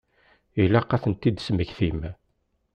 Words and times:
Ilaq 0.63 0.91
ad 0.95 1.01
tent-id-tesmektim. 1.03 1.99